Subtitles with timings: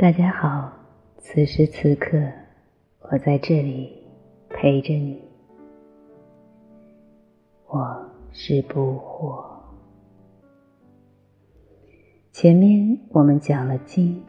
[0.00, 0.72] 大家好，
[1.18, 2.16] 此时此刻，
[3.00, 4.02] 我在这里
[4.48, 5.20] 陪着你。
[7.68, 9.44] 我是不惑。
[12.32, 14.24] 前面我们讲了精，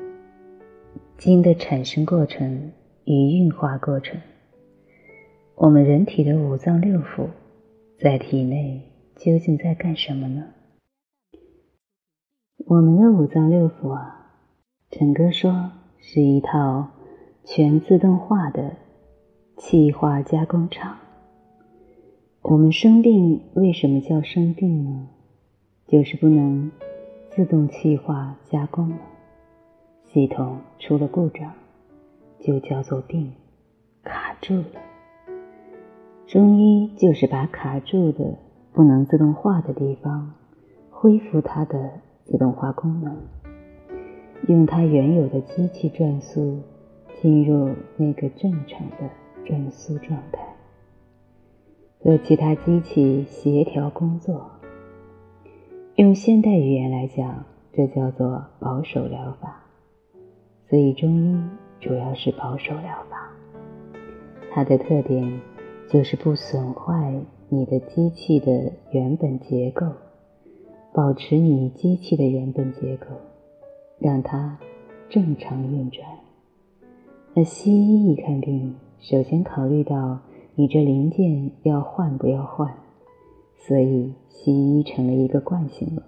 [1.18, 2.74] 精的产生过程
[3.06, 4.20] 与运化过程。
[5.56, 7.30] 我们人体的五脏六腑
[7.98, 10.48] 在体内究竟在干什么呢？
[12.58, 14.18] 我们的五脏六腑啊。
[14.92, 16.86] 陈哥说：“是一套
[17.46, 18.74] 全自动化的
[19.56, 20.98] 气化加工厂。
[22.42, 25.08] 我们生病为什么叫生病呢？
[25.88, 26.70] 就是不能
[27.30, 28.98] 自动气化加工了，
[30.04, 31.54] 系统出了故障，
[32.42, 33.32] 就叫做病，
[34.04, 34.66] 卡住了。
[36.28, 38.38] 中医就是把卡住的、
[38.74, 40.34] 不能自动化的地方，
[40.90, 41.92] 恢复它的
[42.26, 43.16] 自动化功能。”
[44.52, 46.60] 用它原有的机器转速
[47.22, 49.10] 进入那个正常的
[49.46, 50.46] 转速状态，
[52.04, 54.52] 和其他机器协调工作。
[55.96, 59.64] 用现代语言来讲，这叫做保守疗法。
[60.70, 61.42] 所以中医
[61.80, 63.32] 主要是保守疗法，
[64.54, 65.40] 它的特点
[65.88, 69.88] 就是不损坏你的机器的原本结构，
[70.94, 73.06] 保持你机器的原本结构。
[74.02, 74.58] 让它
[75.10, 76.06] 正常运转。
[77.36, 80.20] 那西医一看病，首先考虑到
[80.56, 82.74] 你这零件要换不要换，
[83.58, 86.04] 所以西医成了一个惯性了。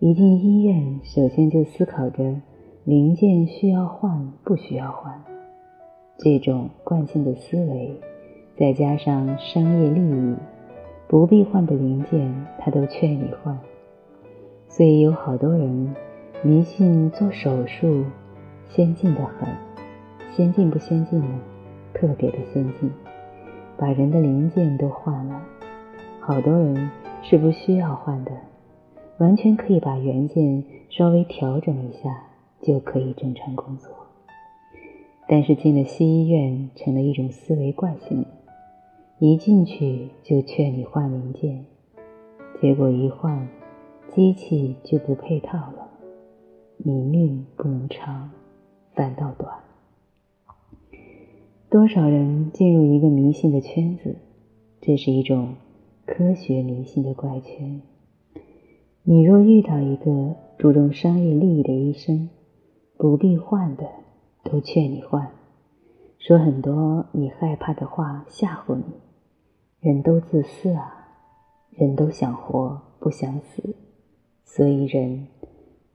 [0.00, 2.40] 一进医院，首先就思考着
[2.84, 5.22] 零件需要换不需要换。
[6.18, 8.00] 这种惯性的思维，
[8.58, 10.36] 再加上商业利益，
[11.08, 13.58] 不必换的零件他都劝你换，
[14.68, 15.94] 所以有好多人。
[16.42, 18.04] 迷信做手术，
[18.68, 19.48] 先进的很，
[20.30, 21.40] 先进不先进呢？
[21.94, 22.90] 特别的先进，
[23.78, 25.42] 把人的零件都换了。
[26.20, 26.90] 好多人
[27.22, 28.32] 是不需要换的，
[29.18, 32.24] 完全可以把原件稍微调整一下
[32.60, 33.90] 就可以正常工作。
[35.26, 38.26] 但是进了西医院，成了一种思维惯性，
[39.18, 41.64] 一进去就劝你换零件，
[42.60, 43.48] 结果一换，
[44.06, 45.85] 机器就不配套了。
[46.78, 48.30] 你命不能长，
[48.94, 49.52] 反倒短。
[51.68, 54.16] 多少人进入一个迷信的圈子，
[54.80, 55.54] 这是一种
[56.04, 57.82] 科学迷信的怪圈。
[59.02, 62.28] 你若遇到一个注重商业利益的医生，
[62.96, 63.88] 不必换的
[64.44, 65.32] 都劝你换，
[66.18, 68.84] 说很多你害怕的话吓唬你。
[69.80, 71.08] 人都自私啊，
[71.70, 73.74] 人都想活不想死，
[74.44, 75.26] 所以人。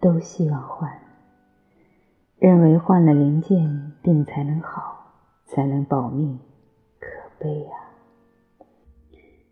[0.02, 0.92] 都希望换，
[2.40, 5.14] 认为换了零件病才能好，
[5.46, 6.40] 才能保命，
[7.00, 7.08] 可
[7.38, 7.72] 悲呀！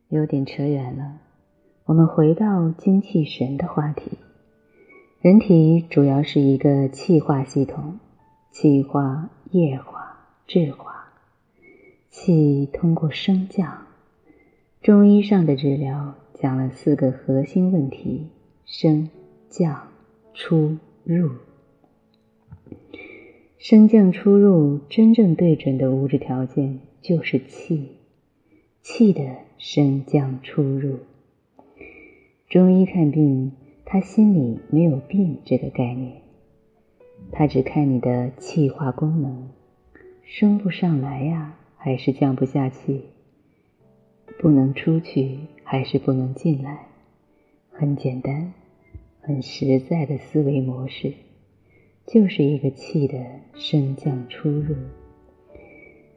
[0.07, 1.19] 有点扯远了，
[1.85, 4.17] 我们回到精气神的话题。
[5.21, 7.99] 人体主要是一个气化系统，
[8.49, 10.17] 气化、液化、
[10.47, 10.95] 质化。
[12.09, 13.85] 气通过升降，
[14.81, 18.29] 中医上的治疗讲了四个核心问题：
[18.65, 19.11] 升、
[19.47, 19.88] 降。
[20.41, 21.31] 出入，
[23.57, 27.97] 升降出入真正对准的物质条件就是气，
[28.81, 30.99] 气的升降出入。
[32.47, 33.51] 中医看病，
[33.83, 36.21] 他心里没有病这个概念，
[37.33, 39.49] 他只看你的气化功能，
[40.23, 43.01] 升不上来呀，还是降不下去，
[44.39, 46.87] 不能出去还是不能进来，
[47.71, 48.53] 很简单。
[49.21, 51.13] 很实在的思维模式，
[52.05, 53.17] 就是一个气的
[53.53, 54.75] 升降出入。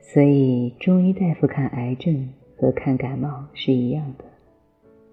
[0.01, 4.25] 所以中医大夫看癌症和看感冒是一样的，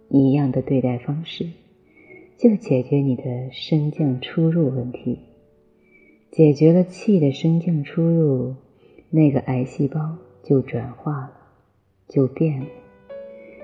[0.10, 1.50] 一样的对待方式，
[2.38, 5.20] 就解决你的升降出入问题。
[6.32, 8.56] 解决了气的升降出入，
[9.10, 11.32] 那个癌细胞就转化了，
[12.08, 12.68] 就变了。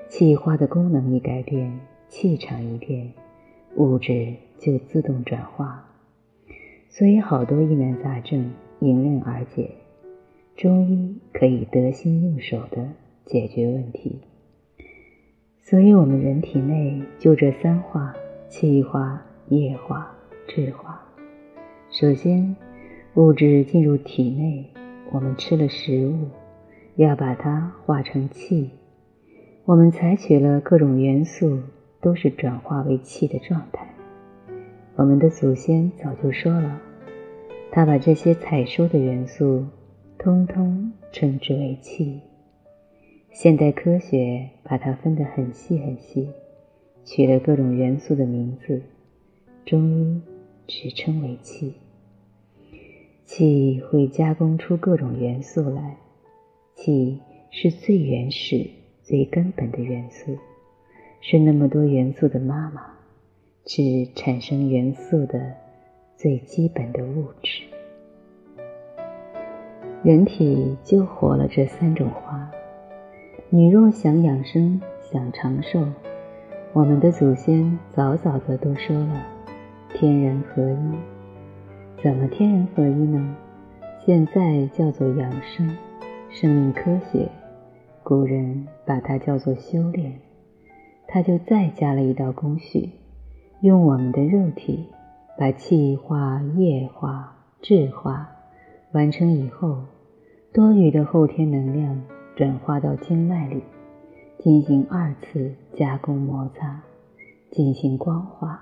[0.09, 3.11] 气化的功能一改变，气场一变。
[3.75, 5.85] 物质就自动转化，
[6.87, 9.69] 所以好多疑难杂症迎刃而解。
[10.55, 12.87] 中医可以得心应手的
[13.25, 14.21] 解决问题。
[15.59, 18.15] 所以，我们人体内就这三化：
[18.47, 20.09] 气化、液化、
[20.47, 21.03] 质化。
[21.89, 22.55] 首先，
[23.15, 24.69] 物质进入体内，
[25.11, 26.29] 我们吃了食物，
[26.95, 28.69] 要把它化成气。
[29.65, 31.59] 我们采取了各种元素。
[32.05, 33.89] 都是转化为气的状态。
[34.95, 36.79] 我们的祖先早就说了，
[37.71, 39.65] 他把这些采收的元素
[40.19, 42.21] 通通称之为气。
[43.31, 46.29] 现代科学把它分得很细很细，
[47.03, 48.83] 取了各种元素的名字，
[49.65, 50.21] 中医
[50.67, 51.73] 只称为气。
[53.25, 55.97] 气会加工出各种元素来，
[56.75, 57.19] 气
[57.49, 58.69] 是最原始、
[59.01, 60.37] 最根本的元素，
[61.27, 62.83] 是那么多元素的妈妈，
[63.65, 63.81] 是
[64.13, 65.53] 产生元素的
[66.15, 67.63] 最基本的物质。
[70.03, 72.51] 人体就活了这三种花。
[73.49, 75.83] 你若想养生、想长寿，
[76.73, 79.25] 我们的祖先早早的都说了：
[79.95, 82.03] 天人合一。
[82.03, 83.35] 怎么天人合一呢？
[84.05, 85.75] 现在叫做养生、
[86.29, 87.27] 生命科学，
[88.03, 90.19] 古人把它叫做修炼。
[91.07, 92.89] 他就再加了一道工序，
[93.61, 94.85] 用我们的肉体
[95.37, 98.29] 把气化、液化、质化
[98.91, 99.83] 完成以后，
[100.53, 102.01] 多余的后天能量。
[102.35, 103.61] 转化到经脉里，
[104.39, 106.83] 进行二次加工摩擦，
[107.49, 108.61] 进行光化，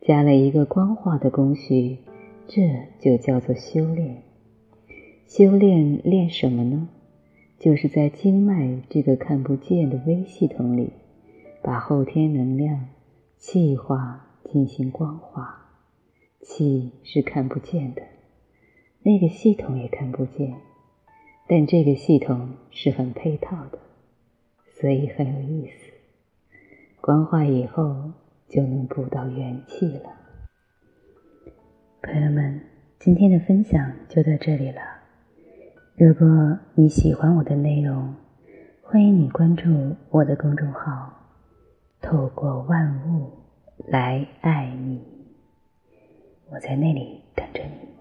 [0.00, 1.98] 加了一个光化的工序，
[2.48, 4.24] 这就叫做修炼。
[5.28, 6.88] 修炼练什么呢？
[7.60, 10.90] 就是在经脉这个看不见的微系统里，
[11.64, 12.90] 把后天能量
[13.38, 15.62] 气化，进行光化。
[16.42, 18.02] 气是看不见的，
[19.02, 20.56] 那个系统也看不见。
[21.48, 23.78] 但这个系统是很配套的，
[24.74, 25.90] 所以很有意思。
[27.00, 28.12] 光化以后
[28.46, 30.10] 就能补到元气了。
[32.02, 32.60] 朋友们，
[32.98, 34.82] 今天的分享就到这里了。
[35.96, 38.14] 如果你喜欢我的内容，
[38.82, 41.20] 欢迎你关注我的公众号
[42.04, 43.32] “透过万物
[43.88, 45.02] 来爱你。
[46.50, 47.93] 我在那里等着你。